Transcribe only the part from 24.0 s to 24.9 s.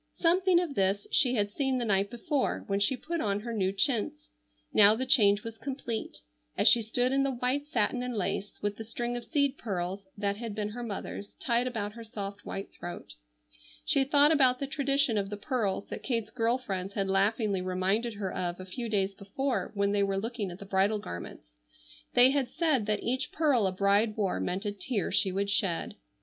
wore meant a